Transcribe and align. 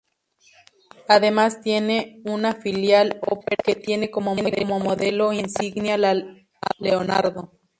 Además 1.07 1.61
tiene 1.61 2.23
una 2.25 2.55
filial, 2.55 3.19
Opera, 3.21 3.57
que 3.63 3.75
tiene 3.75 4.09
como 4.09 4.33
modelo 4.35 5.31
insignia 5.31 5.95
la 5.99 6.15
Leonardo 6.79 7.51